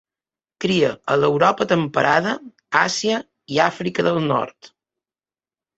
[0.63, 2.33] Cria a l'Europa temperada,
[2.83, 3.23] Àsia
[3.57, 4.77] i Àfrica del Nord.